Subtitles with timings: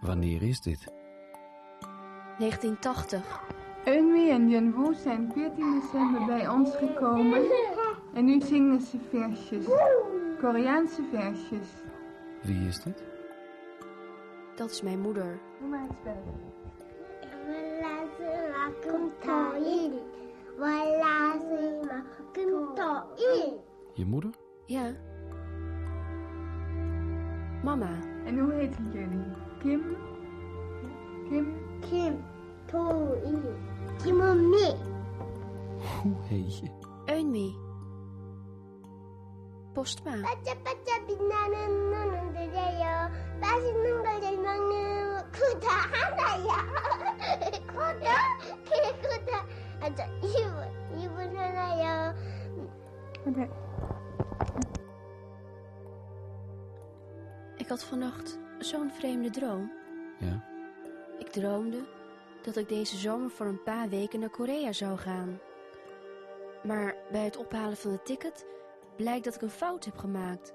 [0.00, 0.92] Wanneer is dit?
[2.38, 3.42] 1980.
[3.84, 7.42] Eunmi en Junwoo zijn 14 december bij ons gekomen
[8.14, 9.64] en nu zingen ze versjes,
[10.40, 11.68] Koreaanse versjes.
[12.42, 13.17] Wie is dit?
[14.58, 15.40] Dat is mijn moeder.
[15.60, 16.22] Doe maar het spel.
[23.94, 24.30] Je moeder?
[24.66, 24.92] Ja.
[27.62, 27.98] Mama.
[28.24, 29.32] En hoe heet jullie?
[29.58, 29.96] Kim?
[31.28, 31.56] Kim?
[31.80, 32.24] Kim.
[32.66, 33.18] Toi.
[34.02, 34.74] Kim Mi.
[36.02, 36.70] Hoe heet je?
[37.06, 37.56] Eunmi.
[39.72, 40.10] Postma.
[40.10, 41.57] Patja, patja, banana.
[46.46, 46.54] や
[47.66, 48.10] こんな
[48.64, 48.72] 稽
[49.02, 49.46] 古だ
[49.80, 50.08] あじゃイ
[50.96, 51.58] ブイブなら
[52.08, 52.14] よ
[53.26, 53.48] okay.
[57.56, 59.72] Ik had vannacht zo'n vreemde droom.
[60.18, 60.44] Ja.
[61.18, 61.86] Ik droomde
[62.42, 65.40] dat ik deze zomer voor een paar weken naar Korea zou gaan.
[66.62, 68.46] Maar bij het ophalen van het ticket
[68.96, 70.54] blijkt dat ik een fout heb gemaakt.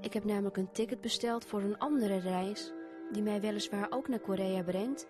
[0.00, 2.72] Ik heb namelijk een ticket besteld voor een andere reis
[3.12, 5.06] die mij weliswaar ook naar Korea brengt,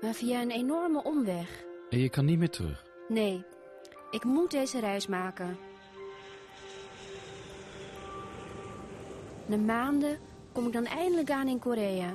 [0.00, 1.64] maar via een enorme omweg.
[1.90, 2.84] En je kan niet meer terug.
[3.08, 3.44] Nee,
[4.10, 5.56] ik moet deze reis maken.
[9.46, 10.18] Na maanden
[10.52, 12.14] kom ik dan eindelijk aan in Korea.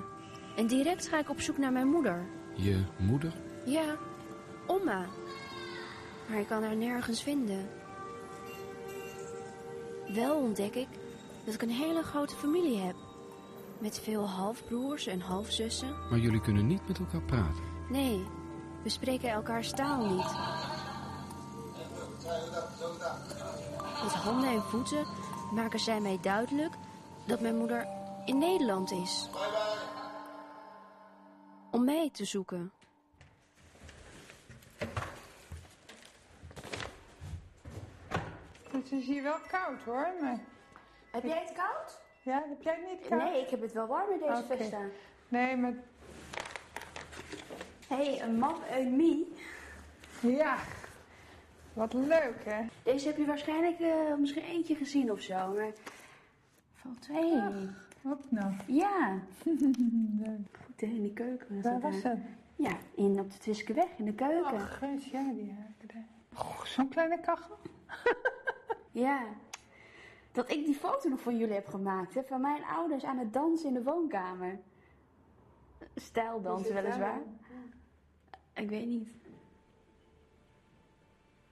[0.55, 2.25] En direct ga ik op zoek naar mijn moeder.
[2.55, 3.33] Je moeder?
[3.65, 3.97] Ja,
[4.67, 5.05] oma.
[6.29, 7.69] Maar ik kan haar nergens vinden.
[10.13, 10.87] Wel ontdek ik
[11.45, 12.95] dat ik een hele grote familie heb.
[13.79, 16.09] Met veel halfbroers en halfzussen.
[16.09, 17.63] Maar jullie kunnen niet met elkaar praten.
[17.89, 18.25] Nee,
[18.83, 20.31] we spreken elkaars taal niet.
[24.03, 25.05] Met handen en voeten
[25.53, 26.73] maken zij mij duidelijk
[27.25, 27.87] dat mijn moeder
[28.25, 29.29] in Nederland is.
[31.71, 32.71] Om mij te zoeken.
[38.71, 40.39] Het is hier wel koud hoor, maar...
[41.11, 42.08] Heb jij het koud?
[42.21, 43.23] Ja, heb jij niet koud?
[43.23, 44.57] Nee, ik heb het wel warm in deze Oké.
[44.57, 44.89] vest aan.
[45.27, 45.73] Nee, maar...
[47.87, 49.33] Hé, hey, een man uit Mie.
[50.21, 50.57] Ja.
[51.73, 52.65] Wat leuk hè?
[52.83, 55.71] Deze heb je waarschijnlijk eh, misschien eentje gezien of zo, maar...
[56.73, 57.41] Valt twee.
[58.01, 58.53] Wat nou?
[58.65, 59.19] Ja.
[60.63, 61.61] Goed, hè, in de keuken.
[61.61, 62.17] Waar was dat?
[62.55, 64.53] Ja, in, op de Twiskeweg, in de keuken.
[64.53, 66.65] Oh, Geus, ja, die haken daar.
[66.65, 67.57] Zo'n kleine kachel.
[68.91, 69.23] Ja.
[70.31, 73.33] Dat ik die foto nog van jullie heb gemaakt, hè, van mijn ouders aan het
[73.33, 74.59] dansen in de woonkamer.
[75.95, 77.21] Stijldans weliswaar.
[78.53, 79.09] Ik weet niet.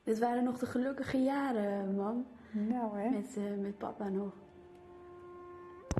[0.03, 2.25] Dit waren nog de gelukkige jaren, man.
[2.51, 3.09] Nou hè.
[3.09, 4.33] Met, eh, met papa nog.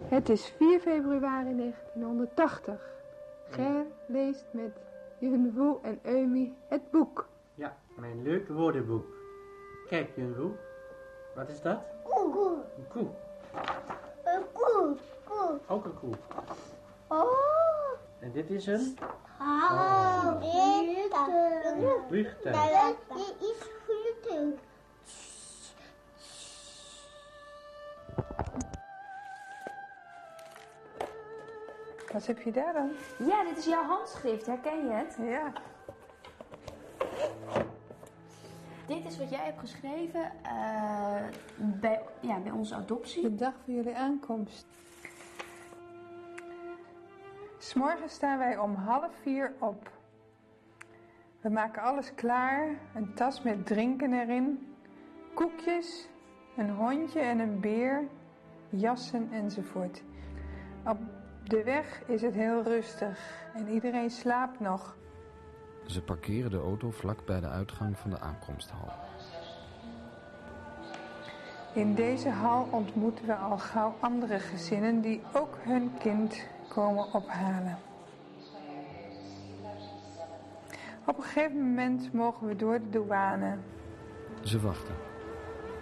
[0.03, 2.95] Het is 4 februari 1980.
[3.49, 4.79] Ger leest met
[5.19, 7.29] Junwoo en Eumi het boek.
[7.55, 9.05] Ja, mijn leuk woordenboek.
[9.87, 10.55] Kijk, Junro.
[11.37, 11.77] Wat is dat?
[12.03, 13.07] Koe, Een koe.
[14.23, 15.59] Een koe.
[15.67, 16.13] Ook een koe.
[17.07, 17.27] Oh.
[18.19, 18.97] En dit is een?
[19.39, 20.25] Oh.
[20.25, 20.41] oh.
[22.07, 22.95] Vliegtuig.
[23.07, 23.55] Dit is
[23.85, 24.53] vliegtuig.
[32.13, 32.91] Wat heb je daar dan?
[33.27, 34.45] Ja, dit is jouw handschrift.
[34.45, 35.15] Herken je het?
[35.19, 35.53] Ja.
[38.87, 41.23] Dit is wat jij hebt geschreven eh,
[41.55, 43.21] bij, ja, bij onze adoptie.
[43.21, 44.65] De dag voor jullie aankomst.
[47.57, 49.91] S'morgens staan wij om half vier op.
[51.41, 52.79] We maken alles klaar.
[52.95, 54.75] Een tas met drinken erin.
[55.33, 56.09] Koekjes.
[56.57, 58.07] Een hondje en een beer.
[58.69, 60.03] Jassen enzovoort.
[60.85, 60.97] Op
[61.43, 63.47] de weg is het heel rustig.
[63.53, 64.97] En iedereen slaapt nog.
[65.87, 68.93] Ze parkeren de auto vlak bij de uitgang van de aankomsthal.
[71.73, 77.77] In deze hal ontmoeten we al gauw andere gezinnen die ook hun kind komen ophalen.
[81.05, 83.57] Op een gegeven moment mogen we door de douane.
[84.43, 84.95] Ze wachten.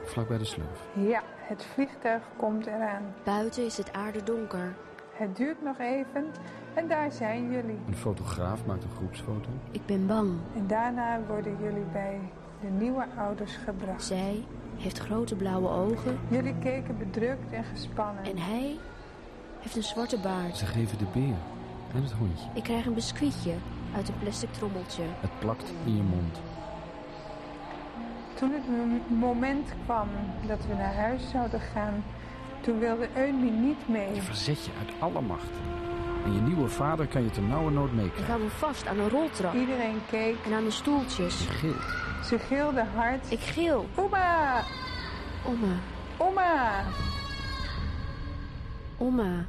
[0.03, 0.87] Vlak bij de sleuf.
[0.93, 3.13] Ja, het vliegtuig komt eraan.
[3.23, 4.75] Buiten is het aardedonker.
[5.17, 6.25] Het duurt nog even
[6.73, 7.77] en daar zijn jullie.
[7.87, 9.49] Een fotograaf maakt een groepsfoto.
[9.71, 10.31] Ik ben bang.
[10.55, 12.19] En daarna worden jullie bij
[12.61, 14.03] de nieuwe ouders gebracht.
[14.03, 14.43] Zij
[14.77, 18.23] heeft grote blauwe ogen Jullie keken bedrukt en gespannen.
[18.23, 18.75] en hij
[19.59, 20.57] heeft een zwarte baard.
[20.57, 21.35] Ze geven de beer.
[21.93, 22.45] En het hondje.
[22.53, 23.53] Ik krijg een biscuitje
[23.95, 25.03] uit een plastic trommeltje.
[25.19, 26.39] Het plakt in je mond.
[28.33, 28.63] Toen het
[29.19, 30.07] moment kwam
[30.47, 32.03] dat we naar huis zouden gaan,
[32.65, 34.13] toen wilde Eunmi niet mee.
[34.13, 35.49] Je verzet je uit alle macht.
[36.25, 38.25] En je nieuwe vader kan je ter nauwe nood Ik meekrijgen.
[38.31, 41.43] hou me vast aan een roltrap Iedereen keek, en aan de stoeltjes.
[41.43, 41.83] Je gilt.
[42.25, 43.31] ze gilde hard.
[43.31, 43.85] Ik gil.
[43.95, 44.61] Oma,
[45.47, 45.75] Oma,
[46.17, 46.83] oma.
[48.97, 49.45] oma.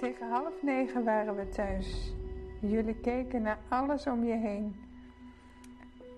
[0.00, 2.12] Tegen half negen waren we thuis.
[2.60, 4.76] Jullie keken naar alles om je heen.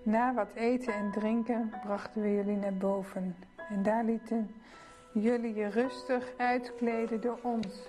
[0.03, 3.37] Na wat eten en drinken brachten we jullie naar boven.
[3.69, 4.51] En daar lieten
[5.13, 7.89] jullie je rustig uitkleden door ons.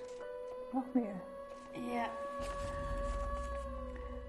[0.72, 1.22] Nog meer.
[1.72, 2.10] Ja.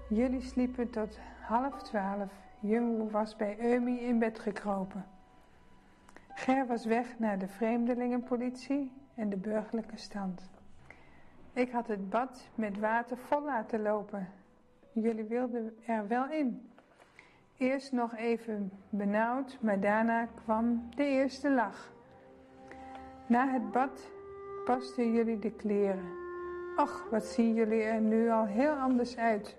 [0.07, 2.31] Jullie sliepen tot half twaalf.
[2.59, 5.05] Jumbo was bij Eumi in bed gekropen.
[6.33, 10.49] Ger was weg naar de vreemdelingenpolitie en de burgerlijke stand.
[11.53, 14.29] Ik had het bad met water vol laten lopen.
[14.91, 16.61] Jullie wilden er wel in.
[17.57, 21.91] Eerst nog even benauwd, maar daarna kwam de eerste lach.
[23.27, 24.11] Na het bad
[24.65, 26.21] pasten jullie de kleren.
[26.75, 29.57] Och, wat zien jullie er nu al heel anders uit.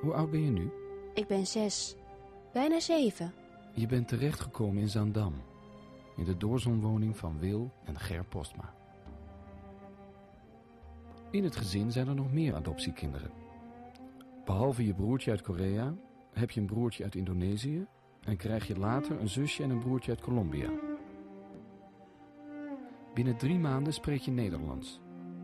[0.00, 0.70] Hoe oud ben je nu?
[1.14, 1.96] Ik ben zes.
[2.52, 3.32] Bijna zeven.
[3.74, 5.34] Je bent terechtgekomen in Zaandam.
[6.20, 8.74] In de doorzonwoning van Wil en Ger Postma.
[11.30, 13.30] In het gezin zijn er nog meer adoptiekinderen.
[14.44, 15.94] Behalve je broertje uit Korea
[16.32, 17.86] heb je een broertje uit Indonesië
[18.20, 20.70] en krijg je later een zusje en een broertje uit Colombia.
[23.14, 25.00] Binnen drie maanden spreek je Nederlands.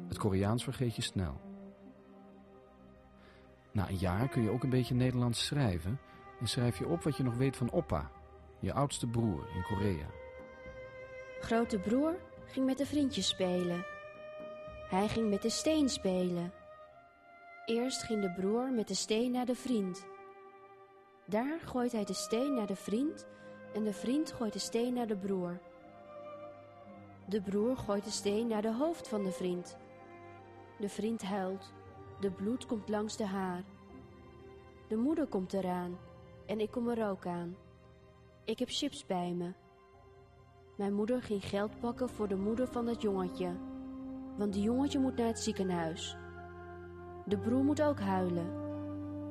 [0.08, 1.40] Het Koreaans vergeet je snel.
[3.72, 6.00] Na een jaar kun je ook een beetje Nederlands schrijven
[6.40, 8.10] en schrijf je op wat je nog weet van Oppa,
[8.60, 10.24] je oudste broer in Korea.
[11.40, 12.16] Grote broer
[12.46, 13.86] ging met de vriendjes spelen.
[14.88, 16.52] Hij ging met de steen spelen.
[17.64, 20.06] Eerst ging de broer met de steen naar de vriend.
[21.26, 23.26] Daar gooit hij de steen naar de vriend
[23.74, 25.60] en de vriend gooit de steen naar de broer.
[27.26, 29.76] De broer gooit de steen naar de hoofd van de vriend.
[30.78, 31.72] De vriend huilt.
[32.20, 33.64] De bloed komt langs de haar.
[34.88, 35.98] De moeder komt eraan
[36.46, 37.56] en ik kom er ook aan.
[38.44, 39.52] Ik heb chips bij me.
[40.77, 43.49] Mijn moeder ging geld pakken voor de moeder van dat jongetje.
[44.37, 46.17] Want die jongetje moet naar het ziekenhuis.
[47.25, 48.47] De broer moet ook huilen.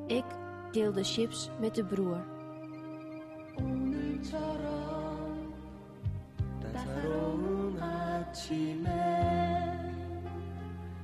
[0.07, 0.25] Ik
[0.73, 2.25] deel de chips met de broer.
[3.57, 5.53] 오늘처럼
[6.63, 8.91] 따사로운 아침에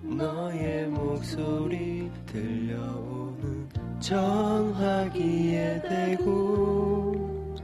[0.03, 3.69] 너의 목소리 들려오는
[4.01, 7.57] 전화기에 대고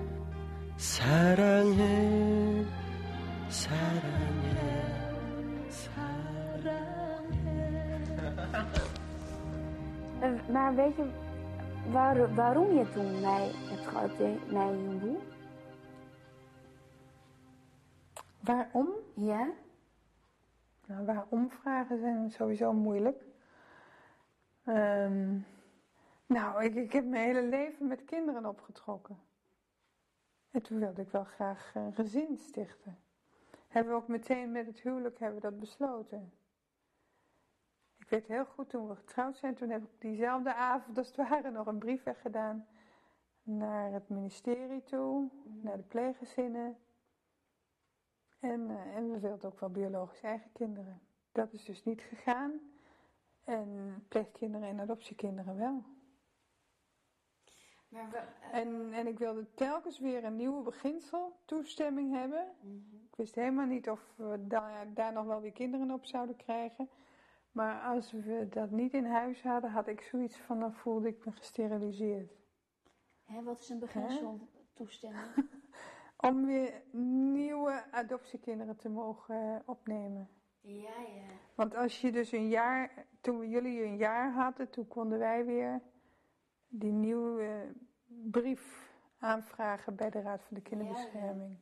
[0.77, 2.46] 사랑해
[3.67, 4.91] 사랑해
[5.69, 7.03] 사랑해
[10.49, 11.11] Maar weet je
[11.91, 15.21] waar, waarom je toen mij hebt geadopteerd, mij Jumbo?
[18.41, 18.89] Waarom?
[19.15, 19.51] Ja?
[20.87, 23.25] Nou, waarom vragen zijn sowieso moeilijk.
[24.65, 25.39] Ehm,
[26.27, 29.19] nou, ik, ik heb mijn hele leven met kinderen opgetrokken.
[30.51, 32.99] En toen wilde ik wel graag een gezin stichten.
[33.78, 36.34] Hebben we ook meteen met het huwelijk hebben we dat besloten.
[37.98, 41.16] Ik weet heel goed, toen we getrouwd zijn, toen heb ik diezelfde avond als het
[41.16, 42.68] ware nog een brief weggedaan
[43.44, 45.30] naar het ministerie toe,
[45.62, 46.78] naar de pleeggezinnen.
[48.40, 51.02] En, eh, en we wilden ook wel biologisch eigen kinderen.
[51.32, 52.60] Dat is dus niet gegaan.
[53.44, 55.97] En pleegkinderen en adoptiekinderen wel.
[57.90, 62.48] Maar En, en ik wilde telkens weer een nieuwe beginsel, toestemming hebben.
[63.10, 66.90] Ik wist helemaal niet of we daar, daar nog wel weer kinderen op zouden krijgen.
[67.52, 71.26] Maar als we dat niet in huis hadden, had ik zoiets van, dan voelde ik
[71.26, 72.32] me gesteriliseerd.
[73.24, 74.40] Hè, wat is een beginsel
[74.74, 75.26] toestemming?
[76.18, 76.82] Om weer
[77.32, 80.30] nieuwe adoptiekinderen te mogen eh, opnemen.
[80.62, 81.26] ja, ja.
[81.56, 85.82] Want als je dus een jaar, toen jullie een jaar hadden, toen konden wij weer
[86.68, 87.76] die nieuwe eh,
[88.32, 91.58] brief aanvragen bij de Raad van de Kinderbescherming.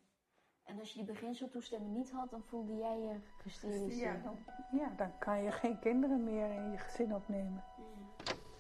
[0.64, 4.24] En als je die beginseltoestemming niet had, dan voelde jij je Ja, gesteriliseerd.
[4.24, 4.38] dan,
[4.72, 7.64] ja, dan kan je geen kinderen meer in je gezin opnemen.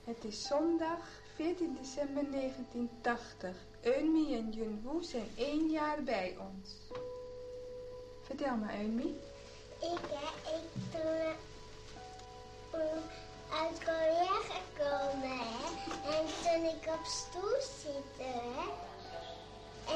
[0.03, 3.65] Het is zondag 14 december 1980.
[3.81, 6.91] Eunmi en Junwoo zijn één jaar bij ons.
[8.21, 9.07] Vertel maar, Eunmi.
[9.79, 12.97] Ik, hè, ik toen eh,
[13.61, 15.67] uit Korea gekomen, hè.
[16.17, 18.67] En toen ik op stoel zitten, hè.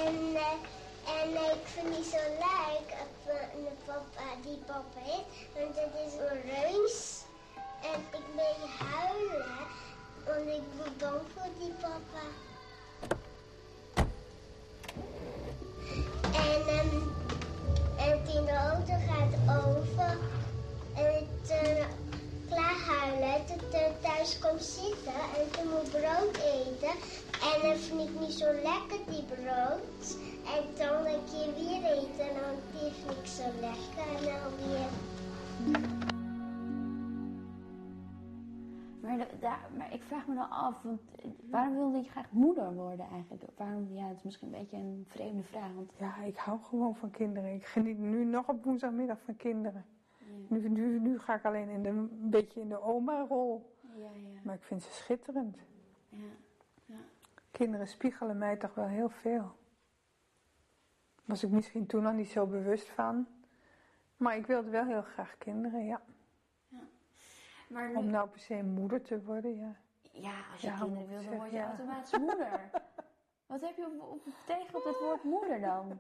[0.05, 5.47] En, eh, en ik vind niet zo leuk eh, de papa, die papa is.
[5.53, 7.21] Want het is een reus.
[7.81, 9.67] En ik ben huilen,
[10.25, 12.25] want ik ben bang voor die papa.
[16.33, 16.95] En, ehm,
[17.97, 20.17] en toen de auto gaat over
[20.95, 21.85] en het uh,
[22.49, 26.95] klaar huilen, toen ik thuis kom zitten en toen moet brood eten.
[27.49, 30.03] En dan vind ik niet zo lekker die brood.
[30.55, 34.51] En dan een keer weer eten en dan die vind ik zo lekker en dan
[34.61, 34.89] weer.
[39.01, 42.73] Maar, daar- maar ik vraag me dan af, want eh, waarom wilde je graag moeder
[42.73, 43.43] worden eigenlijk?
[43.57, 45.69] Waarom, ja, het is misschien een beetje een vreemde vraag.
[45.75, 47.53] Want, Ja, ik hou gewoon van kinderen.
[47.53, 49.85] Ik geniet nu nog op woensdagmiddag van kinderen.
[50.49, 53.75] Nu, nu, nu ga ik alleen in de, een beetje in de oma-rol.
[53.95, 55.57] ja, ja, Maar ik vind ze schitterend.
[56.09, 56.17] ja,
[56.85, 56.95] ja.
[57.51, 59.55] Kinderen spiegelen mij toch wel heel veel.
[61.25, 63.27] Was ik misschien toen al niet zo bewust van.
[64.17, 66.01] Maar ik wilde wel heel graag kinderen, ja.
[67.69, 69.75] Maar Om nou per se moeder te worden, ja.
[70.11, 71.67] ja, als je Ja, kinderen wil, dan word je ja.
[71.67, 72.69] automatisch moeder.
[73.47, 75.99] Wat heb je op, op, tegen op het woord moeder dan?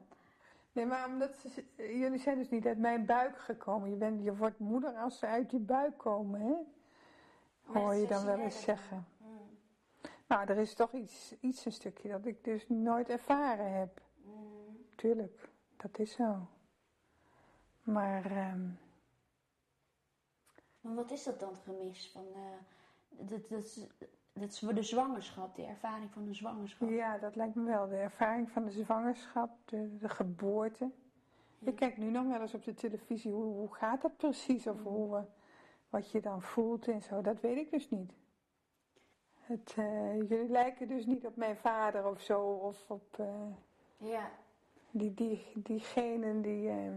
[0.71, 3.89] Nee, maar omdat ze, jullie zijn dus niet uit mijn buik gekomen.
[3.89, 6.53] Je, bent, je wordt moeder als ze uit je buik komen, hè?
[7.63, 9.07] Hoor je dan wel eens zeggen.
[9.17, 9.57] Mm,
[10.27, 14.01] Nou, er is toch iets, iets een stukje dat ik dus nooit ervaren heb.
[14.15, 14.85] mm.
[14.95, 16.47] Tuurlijk, dat is zo.
[17.83, 18.67] Maar ehm,
[20.81, 22.41] Maar wat is dat dan gemis van eh,
[23.09, 23.87] dat, dat,
[24.39, 26.89] dat is voor de zwangerschap, de ervaring van de zwangerschap?
[26.89, 27.87] ja, dat lijkt me wel.
[27.87, 30.91] De ervaring van de zwangerschap, de, de geboorte.
[31.59, 34.67] Ik kijk nu nog wel eens op de televisie, hoe, hoe gaat dat precies?
[34.67, 35.23] Of hoe, eh,
[35.89, 38.11] wat je dan voelt en zo, dat weet ik dus niet.
[39.49, 43.47] Het, eh, jullie lijken dus niet op mijn vader of zo, of op eh,
[43.97, 44.31] Ja,
[44.91, 46.91] die, die, die genen, die, eh,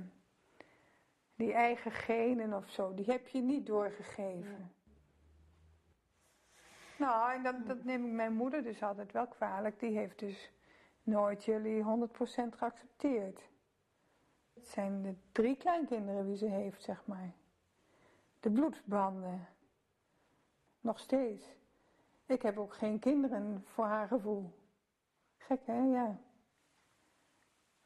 [1.36, 4.72] die eigen genen of zo, die heb je niet doorgegeven.
[7.02, 9.80] Nou, en dat, dat neem ik mijn moeder dus altijd wel kwalijk.
[9.80, 10.50] Die heeft dus
[11.02, 11.86] nooit jullie 100%
[12.56, 13.48] geaccepteerd.
[14.54, 17.32] Het zijn de drie kleinkinderen die ze heeft, zeg maar.
[18.40, 19.48] De bloedbanden.
[20.80, 21.44] Nog steeds.
[22.26, 24.50] Ik heb ook geen kinderen voor haar gevoel.
[25.36, 25.78] Gek, hè?
[25.82, 26.18] Ja.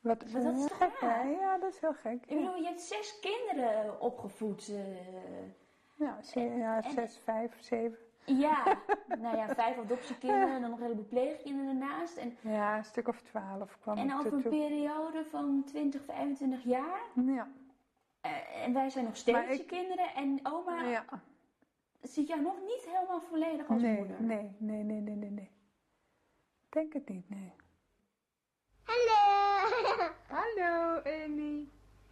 [0.00, 1.23] Wat, Maar dat is gek, hè?
[1.23, 2.26] Ja, dat is heel gek.
[2.26, 4.68] ik bedoel, je hebt zes kinderen opgevoed.
[4.68, 5.46] eh.
[5.94, 7.99] Ja, ze- ja en- zes, vijf, zeven.
[8.26, 8.78] Ja,
[9.21, 12.16] nou ja, vijf adoptiekinderen en dan nog een heleboel pleegkinderen ernaast.
[12.16, 17.00] En, Ja, een stuk of twaalf kwam en over een periode van 20, 25 jaar.
[17.26, 17.49] Ja,
[18.21, 20.14] Eh, en wij zijn nog steeds ik- je kinderen.
[20.14, 21.04] En oma ja.
[22.02, 24.23] ziet jou nog niet helemaal volledig als Nee, moeder.
[24.23, 25.50] nee, nee, nee, nee, nee, nee.
[26.68, 27.52] Denk het niet, nee.
[28.83, 29.68] Hallo!
[30.28, 31.68] Hallo Amy.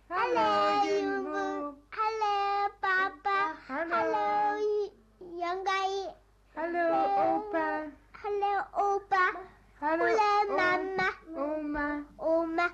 [0.08, 0.84] Hallo.
[1.00, 1.74] Jumbo.
[1.88, 3.54] Hallo, papa.
[3.68, 3.94] Hallo.
[3.94, 4.90] Hallo,
[5.38, 6.14] Jangai.
[6.54, 6.88] Hallo
[7.36, 7.82] opa.
[8.10, 9.32] Hallo, opa.
[9.78, 11.10] Hallo Hallo, o- mama.
[11.36, 12.04] oma.
[12.16, 12.70] Oma.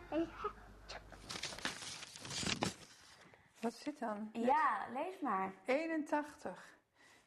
[3.61, 4.43] Wat zit dan?
[4.43, 5.53] Ja, lees maar.
[5.65, 6.79] 81.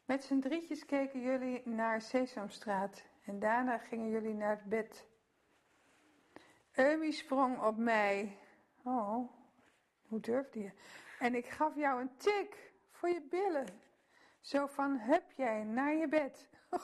[0.04, 5.06] Met z'n drietjes keken jullie naar Sesamstraat en daarna gingen jullie naar het bed.
[6.72, 8.38] Eumi sprong op mij.
[8.82, 9.30] Oh,
[10.06, 10.72] hoe durfde je?
[11.18, 13.66] En ik gaf jou een tik voor je billen.
[14.40, 16.48] Zo van, heb jij naar je bed.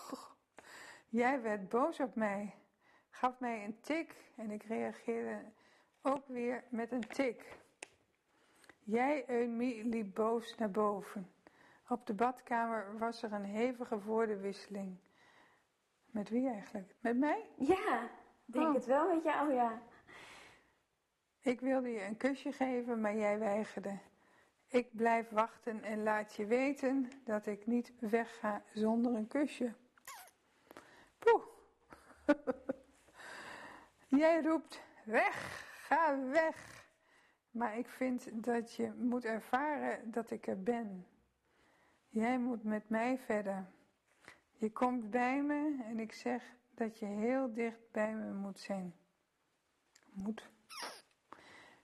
[1.09, 2.55] jij werd boos op mij.
[3.11, 5.53] Gaf mij een tik en ik reageerde
[6.03, 7.60] ook weer met een tik.
[8.91, 11.33] Jij, Eumi, liep boos naar boven.
[11.89, 14.97] Op de badkamer was er een hevige woordenwisseling.
[16.07, 16.95] Met wie eigenlijk?
[17.01, 17.51] Met mij?
[17.57, 18.05] Ja,
[18.47, 18.75] ik denk Oh.
[18.75, 19.83] het wel met jou, ja.
[21.41, 23.99] Ik wilde je een kusje geven, maar jij weigerde.
[24.69, 29.75] Ik blijf wachten en laat je weten dat ik niet wegga zonder een kusje.
[31.19, 31.45] Poeh.
[34.23, 36.80] jij roept weg, ga weg.
[37.51, 41.07] Maar ik vind dat je moet ervaren dat ik er ben.
[42.09, 43.67] Jij moet met mij verder.
[44.57, 46.43] Je komt bij me en ik zeg
[46.75, 48.95] dat je heel dicht bij me moet zijn.
[50.13, 50.51] Moet.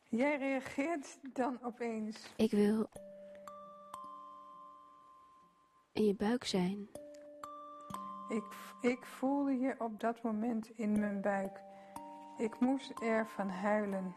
[0.09, 2.33] Jij reageert dan opeens.
[2.37, 2.89] Ik wil
[5.93, 6.89] in je buik zijn.
[8.29, 8.45] Ik,
[8.81, 11.61] ik voelde je op dat moment in mijn buik.
[12.37, 14.15] Ik moest ervan huilen.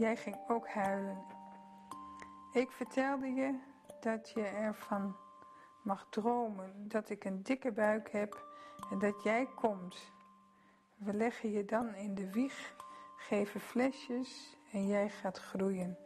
[0.00, 1.24] Jij ging ook huilen.
[2.52, 3.58] Ik vertelde je
[4.00, 5.16] dat je ervan
[5.82, 8.44] mag dromen dat ik een dikke buik heb
[8.90, 10.12] en dat jij komt.
[10.96, 12.74] We leggen je dan in de wieg,
[13.16, 15.98] geven flesjes en jij gaat groeien.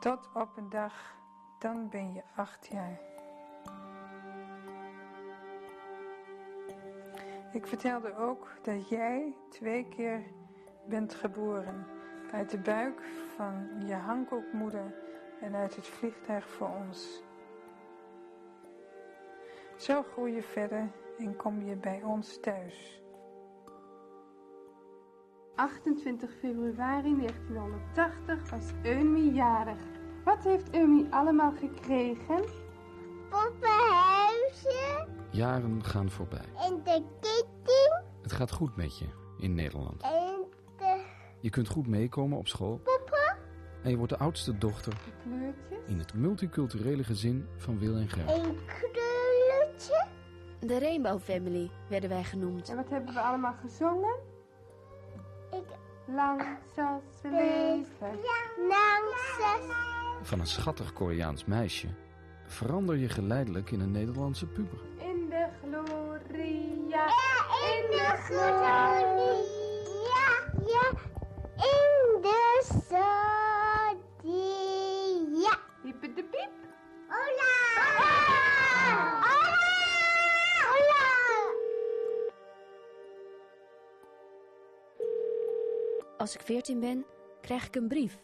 [0.00, 1.14] Tot op een dag,
[1.58, 3.00] dan ben je acht jaar.
[7.52, 10.22] Ik vertelde ook dat jij twee keer
[10.86, 12.02] bent geboren.
[12.32, 13.00] Uit de buik
[13.36, 14.94] van je Hankookmoeder
[15.40, 17.22] en uit het vliegtuig voor ons.
[19.76, 23.02] Zo groei je verder en kom je bij ons thuis.
[25.54, 29.78] 28 februari 1980 was Eumi jarig.
[30.24, 32.44] Wat heeft Eumi allemaal gekregen?
[33.30, 36.44] Poppenhuisje Jaren gaan voorbij.
[36.68, 37.72] en de kitty
[38.22, 39.06] Het gaat goed met je
[39.38, 40.02] in Nederland.
[40.02, 40.23] en
[41.44, 42.80] Je kunt goed meekomen op school.
[43.82, 45.78] En je wordt de oudste dochter Kleurtjes?
[45.86, 48.26] in het multiculturele gezin van Wil en Ger.
[48.26, 50.06] en krulletje.
[50.60, 52.68] De Rainbow Family werden wij genoemd.
[52.68, 54.14] En wat hebben we allemaal gezongen?
[55.50, 55.64] Ik
[56.06, 56.42] Lang
[56.76, 58.18] zal ze leven.
[58.68, 59.76] Nanses.
[60.22, 61.88] Van een schattig Koreaans meisje
[62.46, 64.78] verander je geleidelijk in een Nederlandse puber.
[64.98, 67.04] In de gloria.
[67.70, 69.63] In de gloria.
[72.74, 72.80] De
[74.20, 75.58] sodia.
[75.82, 76.50] Piepe de piep.
[77.08, 77.52] Hola!
[79.20, 79.62] Hola!
[80.70, 81.06] Hola!
[86.16, 87.06] Als ik veertien ben,
[87.40, 88.22] krijg ik een brief.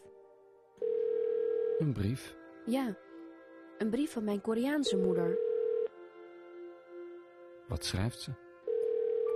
[1.77, 2.35] Een brief.
[2.65, 2.97] Ja,
[3.77, 5.39] een brief van mijn Koreaanse moeder.
[7.67, 8.31] Wat schrijft ze?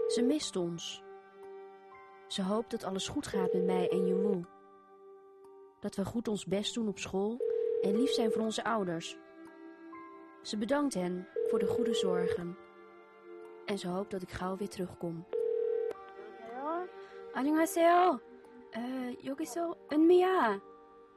[0.07, 1.03] Ze mist ons.
[2.27, 4.46] Ze hoopt dat alles goed gaat met mij en Jewoe
[5.80, 7.39] Dat we goed ons best doen op school
[7.82, 9.17] en lief zijn voor onze ouders.
[10.43, 12.56] Ze bedankt hen voor de goede zorgen.
[13.67, 15.25] En ze hoopt dat ik gauw weer terugkom.
[17.34, 18.19] 안녕하세요.
[18.76, 20.60] 에, 여기서 은미야.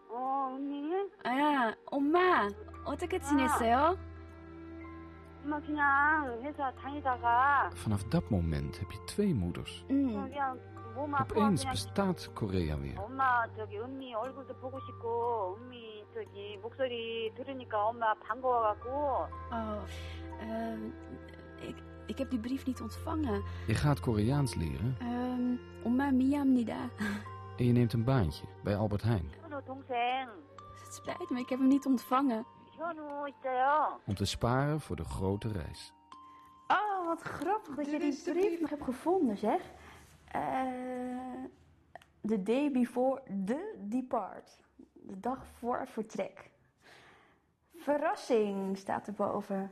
[0.09, 0.93] 어, 언니?
[1.23, 2.47] 아, 엄마.
[2.85, 3.97] 어떻게 지냈어요?
[5.43, 9.83] 엄마 그냥 회사 다니다가 Vanaf dat moment heb je twee moeders.
[9.89, 12.97] 음, 그냥 몸 아파 Opeens 그냥 bestaat Korea weer.
[12.99, 19.83] 엄마 저기 은미 얼굴도 보고 싶고 은미 저기 목소리 들으니까 엄마 반가워갖고 oh,
[20.41, 20.91] ehm,
[21.61, 21.75] ik,
[22.07, 23.43] ik heb die brief niet ontvangen.
[23.67, 26.89] Je gaat Koreaans leren Ehm, 엄마 미안합니다.
[27.57, 29.29] en je neemt een baantje bij Albert Heijn.
[29.41, 30.27] 현우 동생
[30.83, 32.45] Het spijt me, ik heb hem niet ontvangen.
[32.77, 33.99] 현우 있어요.
[34.05, 35.93] Om te sparen voor de grote reis.
[36.67, 38.59] Oh, wat grappig dat je Dit die is de brief brief.
[38.61, 39.61] nog hebt gevonden, zeg.
[42.20, 44.62] the day before the depart.
[44.92, 46.50] De dag voor vertrek.
[47.76, 49.70] Verrassing staat erboven.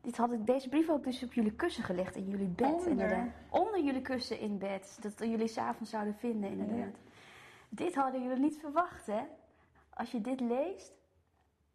[0.00, 2.72] Dit had ik, deze brief ook dus op jullie kussen gelegd in jullie bed.
[2.72, 2.88] Onder.
[2.88, 3.28] Inderdaad.
[3.50, 4.98] Onder jullie kussen in bed.
[5.00, 6.96] Dat jullie s'avonds zouden vinden, inderdaad.
[7.68, 9.22] Dit hadden jullie niet verwacht, hè?
[9.90, 10.92] Als je dit leest,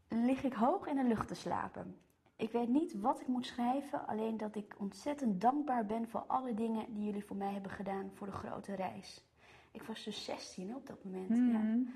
[0.07, 1.97] lig ik hoog in de lucht te slapen.
[2.35, 6.53] Ik weet niet wat ik moet schrijven, alleen dat ik ontzettend dankbaar ben voor alle
[6.53, 9.23] dingen die jullie voor mij hebben gedaan voor de grote reis.
[9.71, 11.29] Ik was dus 16 hè, op dat moment.
[11.29, 11.93] Ja.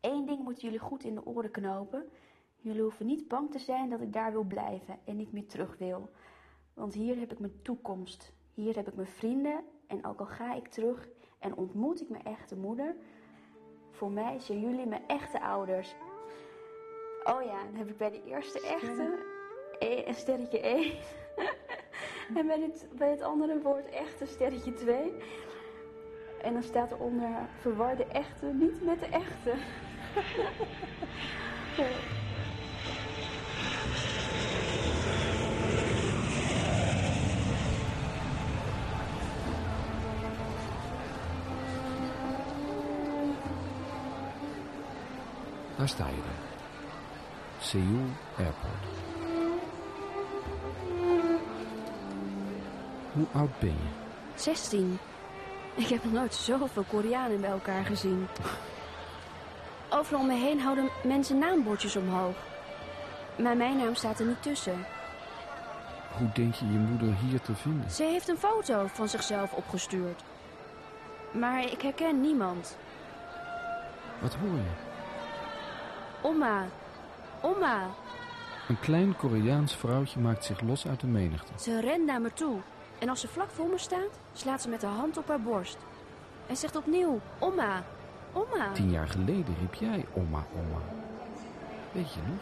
[0.00, 2.08] Eén ding moeten jullie goed in de oren knopen.
[2.56, 5.76] Jullie hoeven niet bang te zijn dat ik daar wil blijven en niet meer terug
[5.78, 6.10] wil.
[6.74, 8.32] Want hier heb ik mijn toekomst.
[8.54, 9.64] Hier heb ik mijn vrienden.
[9.86, 11.08] En ook al ga ik terug
[11.40, 12.96] en ontmoet ik mijn echte moeder,
[13.90, 15.94] voor mij zijn jullie mijn echte ouders.
[17.24, 19.18] Oh ja, dan heb ik bij de eerste echte
[19.78, 20.92] e- een sterretje 1.
[22.36, 25.14] en bij het, bij het andere woord echte sterretje 2.
[26.42, 27.28] En dan staat eronder
[27.60, 29.54] verwar de echte niet met de echte.
[45.76, 46.39] Daar sta je dan.
[47.70, 48.84] Seoul Airport.
[53.12, 53.88] Hoe oud ben je?
[54.34, 54.98] 16.
[55.74, 58.26] Ik heb nog nooit zoveel Koreanen bij elkaar gezien.
[59.90, 62.36] Overal om me heen houden mensen naambordjes omhoog.
[63.38, 64.86] Maar mijn naam staat er niet tussen.
[66.18, 67.90] Hoe denk je je moeder hier te vinden?
[67.90, 70.22] Ze heeft een foto van zichzelf opgestuurd.
[71.32, 72.76] Maar ik herken niemand.
[74.18, 74.70] Wat hoor je?
[76.22, 76.66] Oma.
[77.42, 77.86] Oma.
[78.68, 81.52] Een klein Koreaans vrouwtje maakt zich los uit de menigte.
[81.56, 82.56] Ze rent naar me toe.
[82.98, 85.78] En als ze vlak voor me staat, slaat ze met haar hand op haar borst.
[86.46, 87.84] En zegt opnieuw, oma,
[88.32, 88.72] oma.
[88.72, 90.80] Tien jaar geleden riep jij oma, oma.
[91.92, 92.40] Weet je nog?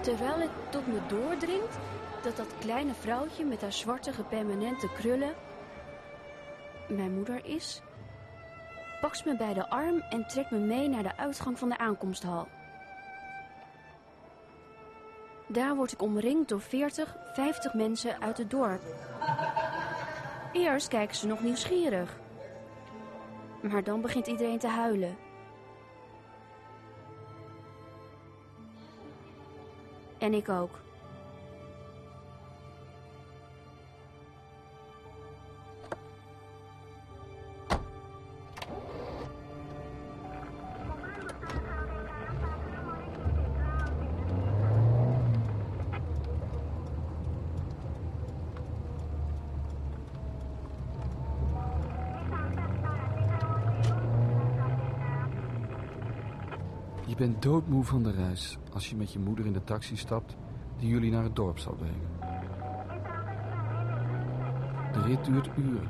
[0.00, 1.78] Terwijl het tot me doordringt,
[2.22, 5.34] dat dat kleine vrouwtje met haar zwarte gepermanente krullen
[6.88, 7.82] mijn moeder is,
[9.00, 12.48] pakt me bij de arm en trekt me mee naar de uitgang van de aankomsthal.
[15.46, 18.82] Daar word ik omringd door 40, 50 mensen uit het dorp.
[20.52, 22.16] Eerst kijken ze nog nieuwsgierig.
[23.60, 25.16] Maar dan begint iedereen te huilen.
[30.18, 30.78] En ik ook.
[57.44, 60.36] Doodmoe van de reis als je met je moeder in de taxi stapt
[60.78, 62.08] die jullie naar het dorp zal brengen.
[64.92, 65.88] De rit duurt uren.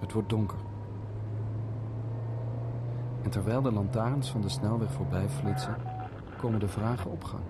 [0.00, 0.58] Het wordt donker.
[3.22, 5.76] En terwijl de lantaarns van de snelweg voorbij flitsen,
[6.38, 7.44] komen de vragen op gang.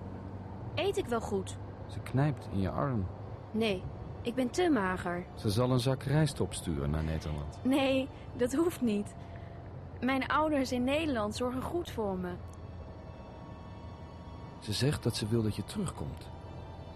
[0.75, 1.57] Eet ik wel goed?
[1.87, 3.05] Ze knijpt in je arm.
[3.51, 3.83] Nee,
[4.21, 5.25] ik ben te mager.
[5.35, 7.59] Ze zal een zak rijst opsturen naar Nederland.
[7.63, 9.15] Nee, dat hoeft niet.
[10.01, 12.31] Mijn ouders in Nederland zorgen goed voor me.
[14.67, 16.29] Ze zegt dat ze wil dat je terugkomt.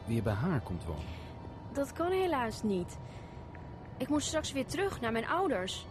[0.05, 1.03] Weer bij haar komt wonen.
[1.73, 2.97] Dat kan helaas niet.
[3.97, 5.85] Ik moet straks weer terug naar mijn ouders.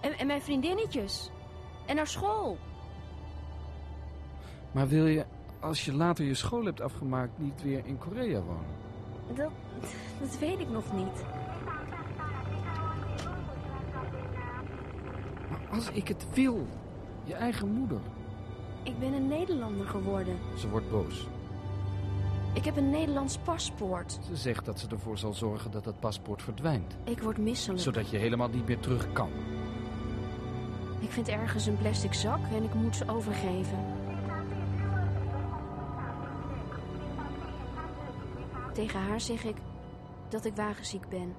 [0.00, 1.30] En, en mijn vriendinnetjes.
[1.86, 2.58] En naar school.
[4.72, 5.24] Maar wil je,
[5.60, 8.74] als je later je school hebt afgemaakt, niet weer in Korea wonen?
[9.34, 9.50] Dat,
[10.20, 11.24] dat weet ik nog niet.
[15.50, 16.66] Maar als ik het wil,
[17.24, 18.00] je eigen moeder.
[18.82, 20.38] Ik ben een Nederlander geworden.
[20.56, 21.26] Ze wordt boos.
[22.54, 24.18] Ik heb een Nederlands paspoort.
[24.28, 26.96] Ze zegt dat ze ervoor zal zorgen dat dat paspoort verdwijnt.
[27.04, 27.82] Ik word misselijk.
[27.82, 29.30] Zodat je helemaal niet meer terug kan.
[30.98, 33.78] Ik vind ergens een plastic zak en ik moet ze overgeven.
[38.72, 39.56] Tegen haar zeg ik
[40.28, 41.34] dat ik wagenziek ben.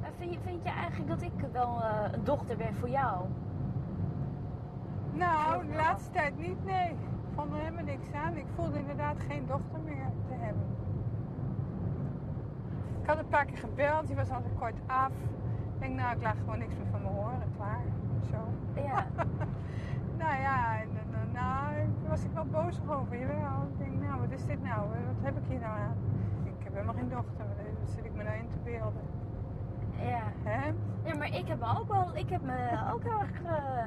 [0.00, 3.26] Maar vind, je, vind je eigenlijk dat ik wel eh, een dochter ben voor jou?
[5.12, 6.90] Nou, de laatste tijd niet, nee.
[6.90, 8.36] Ik vond er helemaal niks aan.
[8.36, 10.66] Ik voelde inderdaad geen dochter meer te hebben.
[13.00, 15.12] Ik had een paar keer gebeld, die was altijd kort af.
[15.74, 17.82] Ik denk, nou, ik laat gewoon niks meer van me horen, klaar.
[18.30, 18.36] Zo.
[18.82, 19.06] Ja.
[20.22, 20.88] nou ja, en,
[21.32, 21.74] nou,
[22.08, 23.62] was ik wel boos over, jawel.
[23.72, 24.80] Ik denk, nou, wat is dit nou?
[24.88, 25.96] Wat heb ik hier nou aan?
[26.44, 27.46] Ik heb helemaal geen dochter,
[27.80, 29.02] wat zit ik me nou in te beelden?
[29.98, 30.22] Ja.
[30.42, 30.72] Hè?
[31.04, 33.84] Ja, maar ik heb me ook wel, ik heb me ook heel erg eh,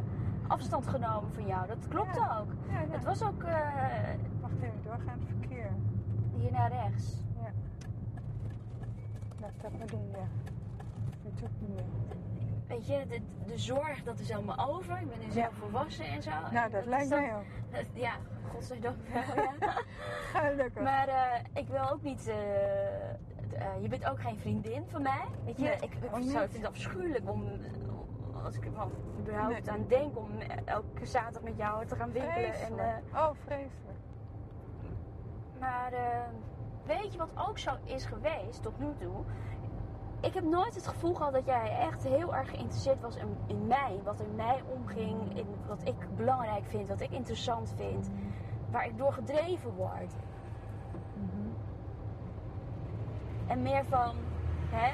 [0.48, 1.67] afstand genomen van jou.
[1.67, 2.38] Dat klopt Ja.
[2.39, 2.52] ook.
[2.70, 2.88] Ja, ja.
[2.91, 3.54] Het was ook eh,
[4.41, 5.70] Wacht even, doorgaand verkeer.
[6.36, 7.22] hier naar rechts.
[7.41, 7.50] Ja.
[9.41, 10.28] Laat dat maar doen, ja.
[11.24, 11.86] Weet je ook niet meer.
[12.67, 15.00] Weet je, de, de zorg, dat is allemaal over.
[15.02, 16.32] Ik ben nu zelf volwassen en zo.
[16.52, 17.46] Nou, dat, lijkt dan- mij ook.
[17.72, 18.12] dat- Ja,
[18.52, 19.22] godzijdank wel,
[19.60, 19.72] ja.
[20.41, 20.84] Gelukkig.
[20.84, 22.32] Maar eh, ik wil ook niet.
[23.53, 25.25] Eh, je bent ook geen vriendin van mij.
[25.45, 27.43] Weet je, Nee, ik, zou vind het afschuwelijk om.
[28.43, 28.71] Als ik er
[29.19, 29.71] überhaupt Nee.
[29.71, 30.29] aan denk om
[30.65, 32.53] elke zaterdag met jou te gaan winkelen.
[32.53, 33.97] En, eh, oh, vreselijk.
[35.60, 36.19] maar eh,
[36.86, 39.23] weet je wat ook zo is geweest tot nu toe?
[40.21, 43.67] Ik heb nooit het gevoel gehad dat jij echt heel erg geïnteresseerd was in, in
[43.67, 43.99] mij.
[44.03, 48.10] Wat er in mij omging, in wat ik belangrijk vind, wat ik interessant vind.
[48.71, 50.13] Waar ik door gedreven word.
[53.47, 54.12] En meer van,
[54.69, 54.91] hè,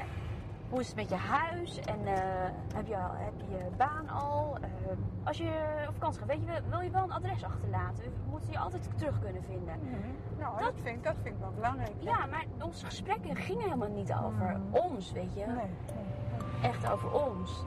[0.70, 1.80] hoe is het met je huis?
[1.80, 4.58] En eh, heb, je, al- heb je baan al?
[4.62, 4.68] Eh,
[5.24, 8.04] als je op vakantie gaat, weet je, wil je wel een adres achterlaten?
[8.04, 9.76] We moeten je altijd terug kunnen vinden.
[10.40, 11.94] Nou, dat, Dat- vind, ik- dat vind ik wel belangrijk.
[12.00, 15.46] Ja, maar onze gesprekken gingen helemaal niet over ons, weet je.
[15.46, 15.66] Nee, nee.
[16.72, 17.64] Echt over ons.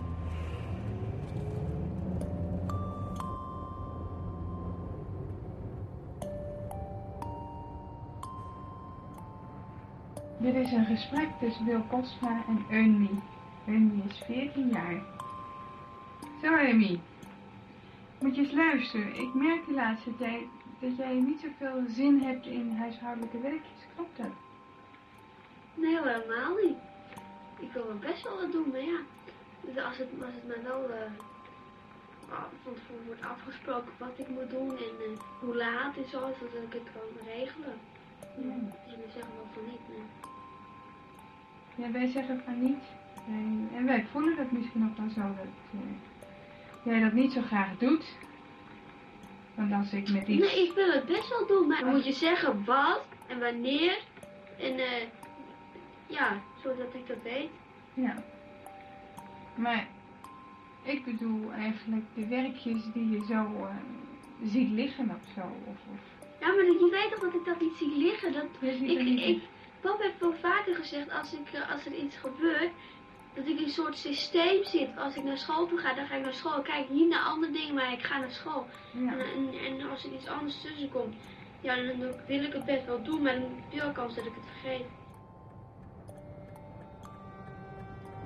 [10.38, 13.22] Dit is een gesprek tussen Wil Postma en Eunmi.
[13.66, 15.02] Eunmi is 14 jaar.
[16.42, 17.00] Zo, Eunmi.
[18.20, 19.14] Moet je eens luisteren.
[19.14, 20.42] Ik merk de laatste tijd
[20.80, 23.86] dat jij niet zoveel zin hebt in huishoudelijke werkjes.
[23.94, 24.32] Klopt dat?
[25.74, 26.76] Nee, helemaal niet.
[27.58, 28.98] Ik wil wel best wel wat doen, maar ja.
[29.60, 30.90] Dus als het, als het maar wel
[32.30, 36.18] ah, van tevoren wordt afgesproken wat ik moet doen en eh, hoe laat en zo,
[36.18, 37.78] zodat ik het kan regelen.
[38.36, 38.54] Ja.
[38.86, 40.25] Dus we zeggen wel van niet, nee.
[41.76, 42.82] Ja, wij zeggen van niet.
[43.26, 45.80] En, en wij voelen dat misschien ook wel zo dat eh,
[46.82, 48.04] jij dat niet zo graag doet.
[49.54, 50.52] Want als ik met iets...
[50.52, 53.98] Nee, ik wil het best wel doen, maar dan moet je zeggen wat en wanneer.
[54.58, 55.06] En eh,
[56.06, 57.50] ja, zodat ik dat weet.
[57.94, 58.22] Ja.
[59.54, 59.86] Maar
[60.82, 63.74] ik bedoel eigenlijk de werkjes die je zo eh,
[64.42, 65.40] ziet liggen of zo.
[65.40, 66.00] Of, of...
[66.40, 68.32] Ja, maar je weet toch dat ik dat niet zie liggen?
[68.32, 69.42] Dat, ik, ik,
[69.86, 72.72] pap heeft wel vaker gezegd, als, ik, eh, als er iets gebeurt,
[73.34, 74.96] dat ik in een soort systeem zit.
[74.96, 76.58] Als ik naar school toe ga, dan ga ik naar school.
[76.58, 78.66] Ik kijk niet naar andere dingen, maar ik ga naar school.
[78.92, 79.12] Ja.
[79.12, 81.14] En, en, en als er iets anders tussen komt,
[81.60, 84.24] ja, dan wil ik het best wel doen, maar dan heb je wel kans dat
[84.24, 84.86] ik het vergeet.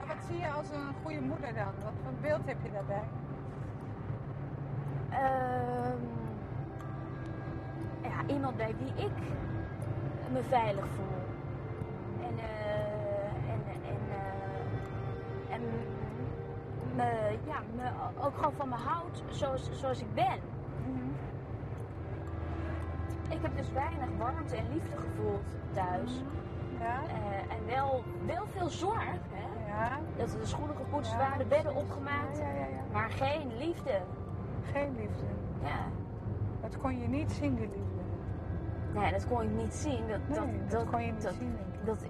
[0.07, 1.73] Wat zie je als een goede moeder dan?
[1.85, 3.09] Wat voor beeld heb je daarbij?
[5.11, 6.03] Ehm,
[8.03, 9.17] ja, iemand bij wie ik
[10.33, 11.30] me veilig voel.
[12.31, 15.63] En, eh, en, en, eh, en
[16.95, 17.91] me, ja, me
[18.25, 20.39] ook gewoon van me houdt zoals, zoals ik ben.
[23.29, 26.23] Ik heb dus weinig warmte en liefde gevoeld thuis.
[26.79, 27.01] Ja?
[27.09, 29.19] Eh, en wel, wel veel zorg.
[29.31, 29.69] Hè?
[29.69, 29.99] Ja?
[30.17, 32.39] Dat de schoenen gepoetst Ja, waren, bedden opgemaakt.
[32.39, 32.83] Ja, ja, ja, ja.
[32.93, 34.01] Maar geen liefde.
[34.73, 35.25] Geen liefde.
[35.63, 35.87] Ja.
[36.61, 38.01] Dat kon je niet zien, die liefde.
[38.95, 40.09] Nee, dat kon je niet zien.
[40.09, 41.87] Dat, dat, Nee, dat kon je niet dat, zien, ik.
[41.87, 42.05] Dat,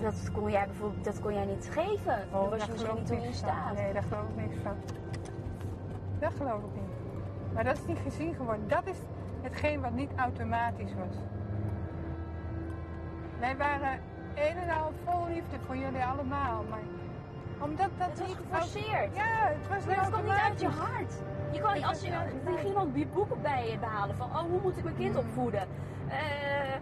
[0.00, 2.18] dat kon jij bijvoorbeeld dat kon jij niet geven.
[2.32, 3.34] Oh, dat was je niet niks van.
[3.34, 3.74] staat.
[3.74, 4.76] Nee, daar geloof ik niks van.
[6.18, 6.86] Dat geloof ik niet.
[7.54, 8.68] Maar dat is niet gezien geworden.
[8.68, 8.96] Dat is
[9.42, 11.16] hetgeen wat niet automatisch was.
[13.38, 14.00] Wij waren
[14.34, 16.64] een en al vol liefde voor jullie allemaal.
[16.70, 16.82] Maar
[17.58, 19.16] omdat dat Het was niet geforceerd.
[19.16, 21.12] Ja, het was Maar niet niet uit je hart.
[21.52, 24.60] Je kan, als je, er ging iemand die boeken bij je behalen van, oh, hoe
[24.62, 25.66] moet ik mijn kind opvoeden?
[26.08, 26.80] Eh, eh,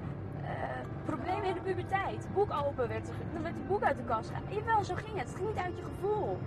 [1.04, 2.28] problemen in de puberteit.
[2.34, 4.54] Boek open werd, er- dan werd het boek uit de kast gehaald.
[4.54, 5.28] Jawel, zo ging het.
[5.28, 6.38] Het ging niet uit je gevoel.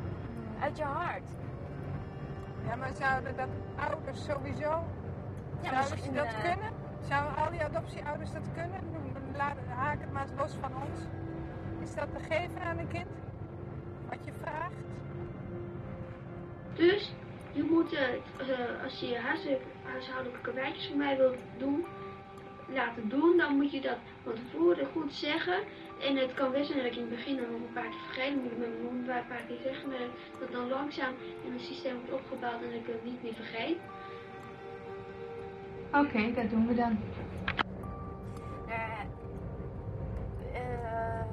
[0.62, 1.28] Uit je hart.
[2.68, 3.48] Ja, maar zouden dat
[3.90, 4.84] ouders sowieso,
[5.62, 6.70] Ja, zouden ze dat eh, kunnen?
[7.02, 8.80] Zouden al die adoptieouders dat kunnen?
[9.38, 11.00] Laat, haak het maar eens los van ons.
[11.82, 13.08] Is dat te geven aan een kind?
[14.10, 14.74] Wat je vraagt?
[16.74, 17.14] Dus
[17.52, 21.86] je moet, eh, eh, als je je huishoud- huishoudelijke wijtjes voor mij wilt doen,
[22.74, 25.60] laten doen, dan moet je dat van tevoren goed zeggen.
[26.08, 28.06] En het kan best zijn dat ik in het begin dan nog een paar keer
[28.06, 29.98] vergeet, dan moet ik met mijn mond een paar keer zeggen, maar
[30.40, 31.14] dat dan langzaam
[31.46, 33.78] in een systeem wordt opgebouwd en dat ik het niet meer vergeet.
[36.02, 37.00] Oké, dat doen we dan.
[38.68, 39.00] Eh,
[40.54, 41.26] eh,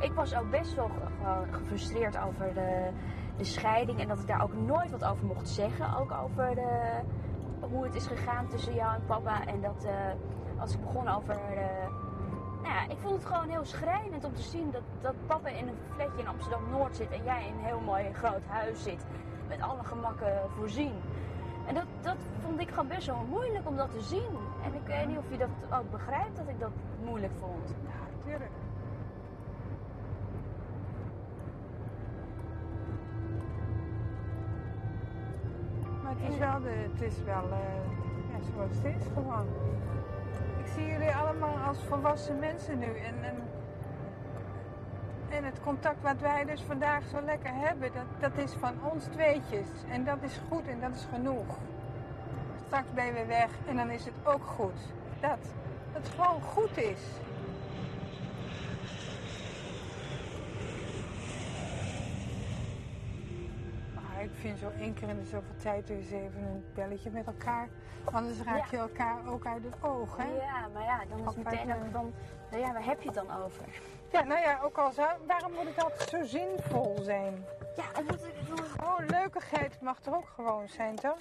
[0.00, 2.88] ik was ook best wel ge- gewoon gefrustreerd over de,
[3.36, 5.96] de scheiding en dat ik daar ook nooit wat over mocht zeggen.
[5.98, 7.00] Ook over de,
[7.60, 9.46] hoe het is gegaan tussen jou en papa.
[9.46, 9.92] En dat eh,
[10.58, 11.88] als ik begon over de.
[12.62, 15.68] Nou ja, ik vond het gewoon heel schrijnend om te zien dat, dat papa in
[15.68, 19.04] een flatje in Amsterdam Noord zit en jij in een heel mooi groot huis zit.
[19.48, 20.94] Met alle gemakken voorzien.
[21.66, 24.36] En dat, dat vond ik gewoon best wel moeilijk om dat te zien.
[24.64, 26.70] En ik weet niet of je dat ook begrijpt dat ik dat
[27.04, 27.68] moeilijk vond.
[27.68, 28.50] Ja, natuurlijk.
[36.02, 37.58] Maar het is wel, de, het is wel eh,
[38.30, 39.46] ja, zoals het is gewoon.
[40.76, 42.86] Zie jullie allemaal als volwassen mensen nu.
[42.86, 43.36] En, en,
[45.28, 49.04] en het contact wat wij dus vandaag zo lekker hebben, dat, dat is van ons
[49.04, 49.66] tweetjes.
[49.90, 51.56] En dat is goed en dat is genoeg.
[52.66, 54.80] Straks ben je weer weg en dan is het ook goed.
[55.20, 55.38] Dat
[55.92, 57.00] het gewoon goed is.
[64.40, 67.68] Vind zo één keer in de zoveel tijd dus even een belletje met elkaar.
[68.04, 70.24] Anders raak je elkaar ook uit het oog, hè?
[70.24, 72.12] Ja, maar ja, dan is het meteen ook eh, van,
[72.50, 73.64] nou ja, waar heb je het dan over?
[74.12, 75.08] Ja, nou ja, ook al zou...
[75.26, 77.44] Waarom moet het altijd zo zinvol zijn?
[77.76, 78.34] Ja, omdat ik
[78.78, 81.16] Gewoon leukigheid mag er ook gewoon zijn, toch?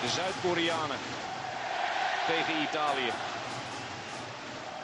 [0.00, 0.96] De Zuid-Koreanen
[2.26, 3.12] tegen Italië.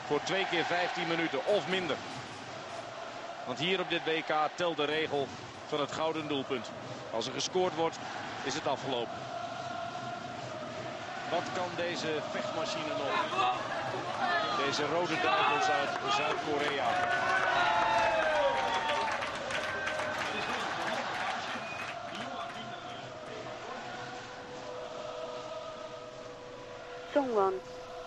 [0.07, 1.95] Voor twee keer 15 minuten of minder.
[3.45, 5.27] Want hier op dit WK telt de regel
[5.67, 6.71] van het gouden doelpunt.
[7.11, 7.97] Als er gescoord wordt,
[8.43, 9.17] is het afgelopen.
[11.29, 13.55] Wat kan deze vechtmachine nog?
[14.65, 16.87] Deze rode duivels uit Zuid-Korea.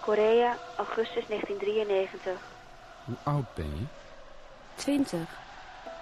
[0.01, 2.33] Korea, augustus 1993.
[3.05, 3.85] Hoe oud ben je?
[4.75, 5.19] 20.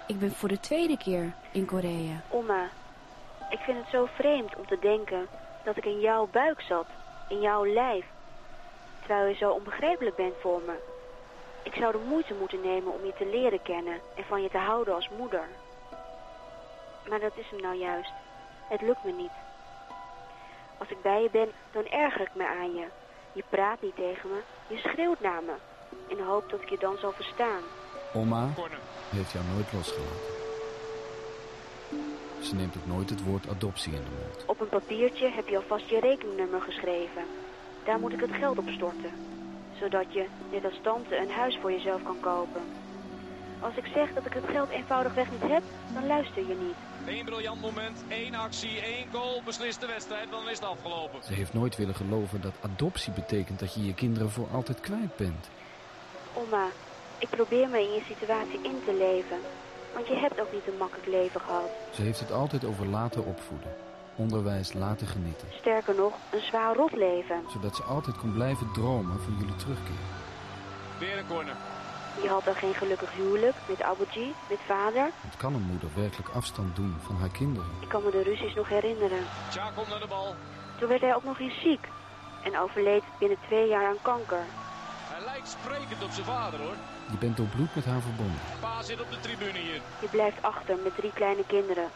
[0.07, 2.21] Ik ben voor de tweede keer in Korea.
[2.29, 2.69] Oma,
[3.49, 5.27] ik vind het zo vreemd om te denken
[5.63, 6.87] dat ik in jouw buik zat,
[7.27, 8.05] in jouw lijf.
[8.99, 10.75] Terwijl je zo onbegrijpelijk bent voor me.
[11.63, 14.57] Ik zou de moeite moeten nemen om je te leren kennen en van je te
[14.57, 15.47] houden als moeder.
[17.09, 18.11] Maar dat is hem nou juist.
[18.69, 19.37] Het lukt me niet.
[20.77, 22.85] Als ik bij je ben, dan erger ik me aan je.
[23.33, 25.53] Je praat niet tegen me, je schreeuwt naar me.
[26.07, 27.61] In de hoop dat ik je dan zal verstaan.
[28.13, 28.49] Oma
[29.09, 30.39] heeft jou nooit losgelaten.
[32.39, 34.45] Ze neemt ook nooit het woord adoptie in de mond.
[34.45, 37.23] Op een papiertje heb je alvast je rekeningnummer geschreven.
[37.83, 39.11] Daar moet ik het geld op storten.
[39.79, 42.61] Zodat je, net als tante, een huis voor jezelf kan kopen.
[43.61, 46.75] Als ik zeg dat ik het geld eenvoudigweg niet heb, dan luister je niet.
[47.15, 51.23] Eén briljant moment, één actie, één goal, beslist de wedstrijd, dan is het afgelopen.
[51.23, 55.15] Ze heeft nooit willen geloven dat adoptie betekent dat je je kinderen voor altijd kwijt
[55.15, 55.49] bent.
[56.33, 56.65] Oma,
[57.17, 59.37] ik probeer me in je situatie in te leven.
[59.93, 61.69] Want je hebt ook niet een makkelijk leven gehad.
[61.91, 63.73] Ze heeft het altijd over laten opvoeden.
[64.15, 65.47] Onderwijs laten genieten.
[65.59, 67.43] Sterker nog, een zwaar rot leven.
[67.53, 70.03] Zodat ze altijd kon blijven dromen van jullie terugkeer.
[70.99, 71.55] Weer een corner.
[72.21, 75.09] Je had dan geen gelukkig huwelijk met Abuji, met vader.
[75.21, 77.69] Het kan een moeder werkelijk afstand doen van haar kinderen.
[77.79, 79.23] Ik kan me de ruzies nog herinneren.
[79.49, 80.35] Tja komt naar de bal.
[80.79, 81.87] Toen werd hij ook nog eens ziek.
[82.43, 84.43] En overleed binnen twee jaar aan kanker.
[85.13, 86.75] Hij lijkt sprekend op zijn vader hoor.
[87.11, 88.39] Je bent door bloed met haar verbonden.
[88.59, 89.81] Pa zit op de tribune hier.
[89.99, 91.89] Je blijft achter met drie kleine kinderen.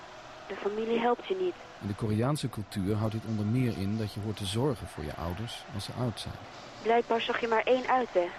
[0.47, 1.56] De familie helpt je niet.
[1.82, 5.04] In de Koreaanse cultuur houdt dit onder meer in dat je hoort te zorgen voor
[5.04, 6.34] je ouders als ze oud zijn.
[6.82, 8.30] Blijkbaar zag je maar één uitweg.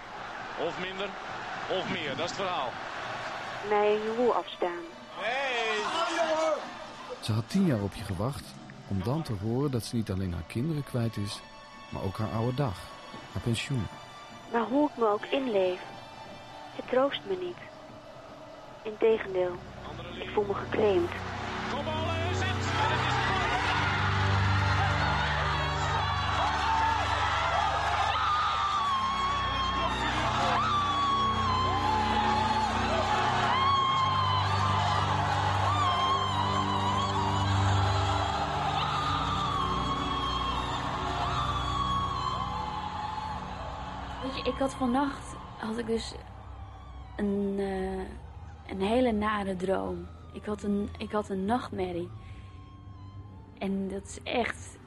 [0.67, 1.09] Of minder,
[1.69, 2.69] of meer, dat is het verhaal.
[3.69, 4.83] Mij en Joe afstaan.
[7.21, 8.43] Ze had tien jaar op je gewacht
[8.87, 11.41] om dan te horen dat ze niet alleen haar kinderen kwijt is,
[11.89, 12.79] maar ook haar oude dag,
[13.31, 13.87] haar pensioen.
[14.51, 15.79] Maar hoe ik me ook inleef,
[16.75, 17.57] het troost me niet.
[18.83, 19.55] Integendeel,
[20.21, 21.11] ik voel me geclaimd.
[44.57, 46.13] Ik had vannacht had ik dus
[47.15, 50.07] een, eh, een hele nare droom.
[50.33, 52.09] Ik had, een, ik had een nachtmerrie.
[53.57, 54.79] En dat is echt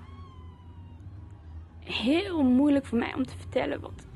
[1.85, 3.81] heel moeilijk voor mij om te vertellen.
[3.81, 4.07] Want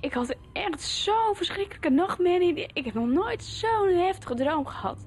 [0.00, 2.66] ik had echt zo'n verschrikkelijke nachtmerrie.
[2.72, 5.06] Ik heb nog nooit zo'n heftige droom gehad.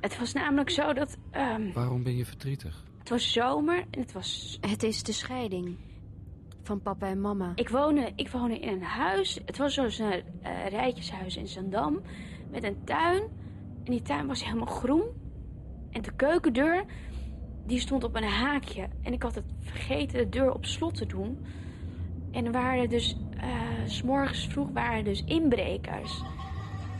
[0.00, 1.16] Het was namelijk zo dat...
[1.30, 2.84] ehm, Waarom ben je verdrietig?
[2.98, 4.58] het was zomer en het was...
[4.60, 5.76] Het is de scheiding
[6.68, 7.52] van papa en mama.
[7.54, 9.40] Ik woonde, ik woonde in een huis.
[9.44, 10.22] Het was zo'n eh,
[10.68, 12.00] rijtjeshuis in Zandam.
[12.50, 13.22] Met een tuin.
[13.84, 15.02] En die tuin was helemaal groen.
[15.90, 16.84] En de keukendeur,
[17.66, 18.88] die stond op een haakje.
[19.02, 21.38] En ik had het vergeten de deur op slot te doen.
[22.30, 23.48] En er waren dus, eh,
[23.86, 26.22] s s'morgens vroeg waren dus inbrekers.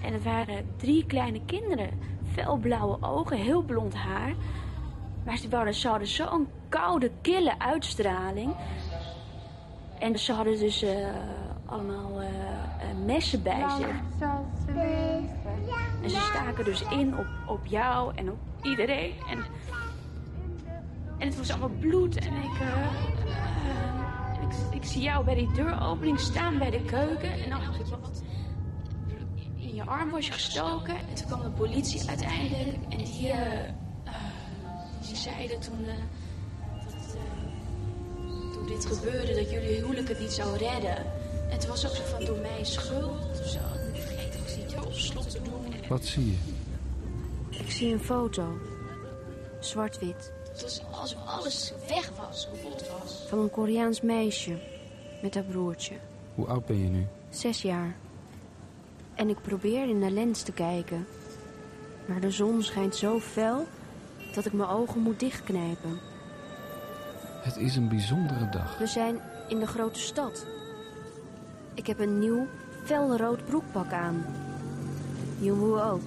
[0.02, 1.90] En het waren drie kleine kinderen.
[2.32, 4.34] Felblauwe ogen, heel blond haar.
[5.24, 8.54] Maar ze hadden zo'n koude, kille uitstraling.
[9.98, 11.06] En ze hadden dus eh,
[11.66, 14.26] allemaal eh, eh, messen bij zich.
[16.02, 19.14] En ze staken dus in op, op jou en op iedereen.
[19.30, 19.44] En,
[21.18, 22.18] en het was allemaal bloed.
[22.18, 22.60] En ik,
[24.42, 27.32] ik, ik zie jou bij die deuropening staan bij de keuken.
[27.32, 28.22] En dan had je wat
[29.56, 30.96] in je arm was je gestoken.
[30.96, 32.78] En toen kwam de politie uiteindelijk.
[32.88, 33.32] En die,
[35.06, 35.86] die zeiden toen
[38.68, 40.96] dit gebeurde, dat jullie huwelijk het niet zou redden.
[40.96, 43.58] En het was ook zo van door mijn schuld of zo.
[43.58, 45.72] En ik vergeet ook deur op slot te doen.
[45.82, 46.36] En Wat zie je?
[47.50, 48.58] Ik zie een foto.
[49.60, 50.32] Zwart-wit.
[50.52, 53.24] Het was alsof alles weg was, hoe het was.
[53.28, 54.58] Van een Koreaans meisje.
[55.22, 55.94] Met haar broertje.
[56.34, 57.06] Hoe oud ben je nu?
[57.30, 57.96] Zes jaar.
[59.14, 61.06] En ik probeer in de lens te kijken.
[62.06, 63.66] Maar de zon schijnt zo fel
[64.34, 65.98] dat ik mijn ogen moet dichtknijpen.
[67.48, 68.78] Het is een bijzondere dag.
[68.78, 70.46] We zijn in de grote stad.
[71.74, 72.46] Ik heb een nieuw,
[72.84, 74.24] felrood broekpak aan.
[75.38, 76.02] Jongwoe ook.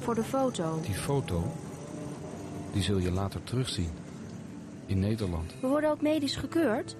[0.00, 0.80] Voor de foto.
[0.80, 1.52] Die foto,
[2.72, 3.90] die zul je later terugzien.
[4.86, 5.52] In Nederland.
[5.60, 6.96] We worden ook medisch gekeurd.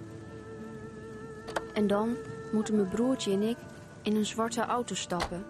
[1.74, 2.16] En dan
[2.52, 3.56] moeten mijn broertje en ik
[4.02, 5.44] in een zwarte auto stappen.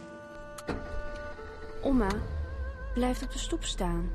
[1.83, 2.11] Oma
[2.95, 4.11] blijft op de stoep staan.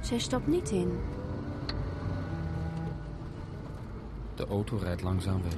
[0.00, 1.00] Zij stapt niet in.
[4.42, 5.56] De auto rijdt langzaam weg.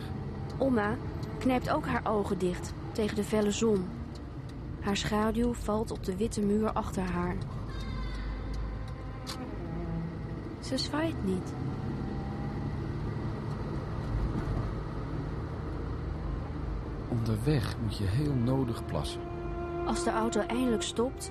[0.58, 0.96] Oma
[1.38, 3.88] knijpt ook haar ogen dicht tegen de felle zon.
[4.80, 7.36] Haar schaduw valt op de witte muur achter haar.
[10.60, 11.52] Ze zwaait niet.
[17.08, 19.20] Onderweg moet je heel nodig plassen.
[19.86, 21.30] Als de auto eindelijk stopt,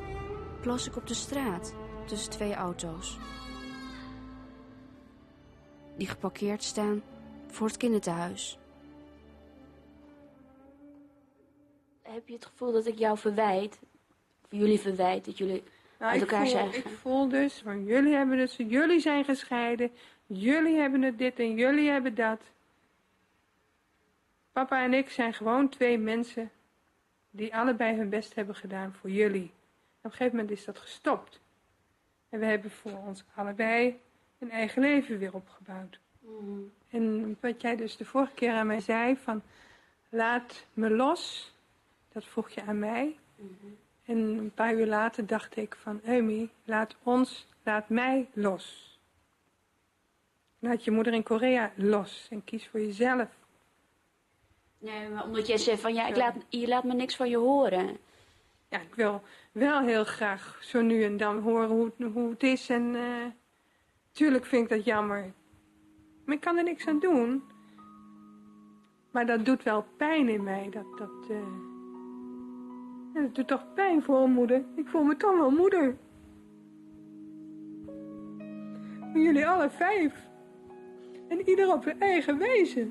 [0.62, 1.74] plas ik op de straat
[2.06, 3.20] tussen twee auto's.
[5.98, 7.02] Die geparkeerd staan
[7.54, 8.58] voor het kinderthuis.
[12.02, 13.80] Heb je het gevoel dat ik jou verwijt?
[14.44, 15.64] Of jullie verwijt dat jullie
[16.00, 16.78] Nou, ik, elkaar voel, zeggen?
[16.92, 19.92] ik voel dus, van jullie hebben het, zo- jullie zijn gescheiden,
[20.26, 22.42] jullie hebben het dit en jullie hebben dat.
[24.52, 26.52] Papa en ik zijn gewoon twee mensen
[27.32, 29.52] die allebei hun best hebben gedaan voor jullie.
[29.98, 31.40] Op een gegeven moment is dat gestopt.
[32.30, 34.00] En we hebben voor ons allebei
[34.40, 36.00] een eigen leven weer opgebouwd.
[36.20, 36.60] Mhm.
[36.94, 39.42] En wat jij dus de vorige keer aan mij zei, van
[40.10, 41.54] laat me los,
[42.12, 43.18] dat vroeg je aan mij.
[44.06, 48.98] En een paar uur later dacht ik van, Eumi, laat ons, laat mij los.
[50.60, 53.28] Laat je moeder in Korea los en kies voor jezelf.
[54.78, 57.38] Nee, maar omdat jij zegt van ja, ik laat, je laat me niks van je
[57.38, 57.98] horen.
[58.70, 59.22] Ja, ik wil
[59.52, 62.70] wel heel graag zo nu en dan horen hoe, het- hoe het is.
[62.70, 63.26] En eh
[64.12, 65.34] tuurlijk vind ik dat jammer.
[66.26, 67.44] Maar ik kan er niks aan doen.
[69.12, 70.70] Maar dat doet wel pijn in mij.
[70.70, 71.38] Dat, dat, eh,
[73.14, 74.64] dat doet toch pijn voor een moeder.
[74.76, 75.98] Ik voel me toch wel moeder.
[79.14, 80.30] Jullie alle vijf.
[81.28, 82.90] En ieder op hun eigen wijze.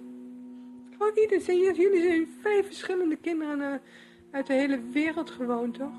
[0.90, 3.78] Gewoon ieder zijn, jullie zijn vijf verschillende kinderen eh,
[4.30, 5.92] uit de hele wereld gewoon, toch?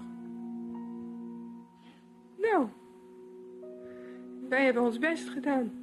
[2.38, 2.68] Nou,
[4.50, 5.83] wij hebben ons best gedaan.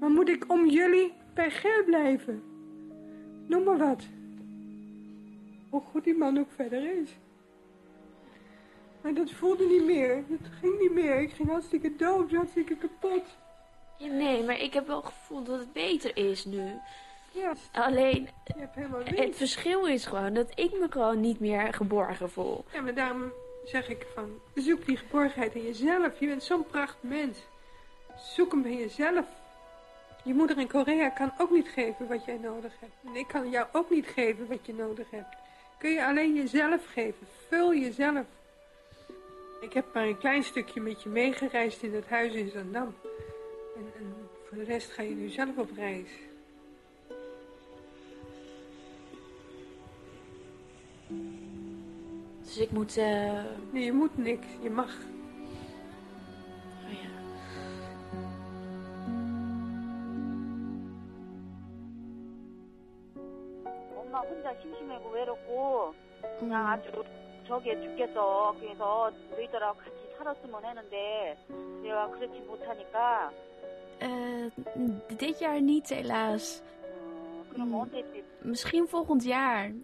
[0.00, 2.42] Maar moet ik om jullie bij Ger blijven?
[3.46, 4.02] Noem maar wat.
[5.70, 7.16] Hoe goed die man ook verder is.
[9.00, 10.16] Maar dat voelde niet meer.
[10.16, 11.20] Het ging niet meer.
[11.20, 13.24] Ik ging hartstikke dood, hartstikke kapot.
[13.98, 16.72] Ja, nee, maar ik heb wel het gevoel dat het beter is nu.
[17.32, 17.52] Ja.
[17.72, 18.28] Alleen,
[19.04, 22.64] het verschil is gewoon dat ik me gewoon niet meer geborgen voel.
[22.72, 23.32] Ja, maar daarom
[23.64, 26.20] zeg ik van, zoek die geborgenheid in jezelf.
[26.20, 27.38] Je bent zo'n pracht mens.
[28.16, 29.26] Zoek hem in jezelf.
[30.30, 32.92] Je moeder in Korea kan ook niet geven wat jij nodig hebt.
[33.04, 35.36] En ik kan jou ook niet geven wat je nodig hebt.
[35.78, 37.26] Kun je alleen jezelf geven.
[37.48, 38.24] Vul jezelf.
[39.60, 42.94] Ik heb maar een klein stukje met je meegereisd in het huis in Zandam.
[43.76, 44.14] En, en
[44.48, 46.08] voor de rest ga je nu zelf op reis.
[52.42, 52.96] Dus ik moet...
[52.96, 54.46] eh, Nee, je moet niks.
[54.62, 54.96] Je mag.
[64.40, 65.94] 혼자 심심하고 외롭고
[66.38, 66.90] 그냥 아주
[67.46, 68.54] 저기에 죽겠어.
[68.58, 71.36] 그래서 너희들하고 같이 살았으면 했는데
[71.82, 73.30] 내가 그렇지 못하니까
[74.02, 74.48] Eh,
[75.18, 76.62] dit jaar niet, helaas.
[77.52, 78.24] 그럼 언제지?
[78.42, 79.74] Misschien volgend jaar.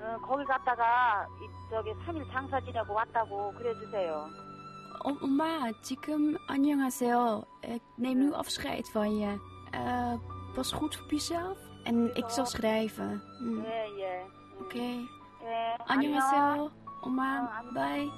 [0.00, 4.26] 어, 거기 갔다가 이, 저기 3일 장사 지내고 왔다고 그래주세요.
[5.04, 7.44] Oma, Chikum, 안녕하세요.
[7.62, 9.38] Ik neem nu afscheid van je.
[9.72, 10.18] Eh,
[10.56, 11.56] pas goed op jezelf.
[11.84, 13.22] En ik zal schrijven.
[13.38, 13.58] Hm.
[14.60, 14.78] Oké.
[15.86, 16.70] Annie Annyeonghaseyo,
[17.00, 18.10] oma, oh, bye.